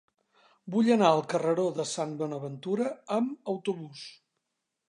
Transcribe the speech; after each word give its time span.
Vull 0.75 0.89
anar 0.95 1.11
al 1.17 1.21
carreró 1.33 1.67
de 1.77 1.87
Sant 1.91 2.17
Bonaventura 2.23 2.91
amb 3.19 3.55
autobús. 3.55 4.09